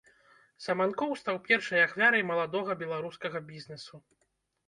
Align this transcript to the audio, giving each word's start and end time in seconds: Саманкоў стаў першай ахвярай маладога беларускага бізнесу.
Саманкоў 0.67 1.11
стаў 1.23 1.35
першай 1.49 1.83
ахвярай 1.87 2.23
маладога 2.31 2.77
беларускага 2.81 3.37
бізнесу. 3.51 3.95